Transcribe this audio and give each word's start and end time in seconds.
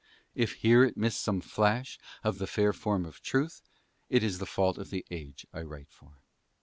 If 0.33 0.53
here 0.53 0.83
it 0.83 0.97
miss 0.97 1.15
some 1.15 1.41
flash 1.41 1.99
of 2.23 2.39
the 2.39 2.47
fair 2.47 2.73
form 2.73 3.05
of 3.05 3.21
Truth 3.21 3.61
it 4.09 4.23
is 4.23 4.39
the 4.39 4.47
fault 4.47 4.79
of 4.79 4.89
the 4.89 5.05
age 5.11 5.45
I 5.53 5.61
write 5.61 5.91
for. 5.91 6.23